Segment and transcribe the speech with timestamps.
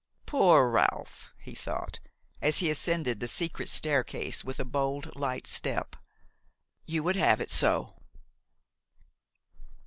[0.25, 1.99] "Poor Ralph!" he thought
[2.41, 5.95] as he ascended the secret staircase with a bold, light step,
[6.87, 7.97] "you would have it so!"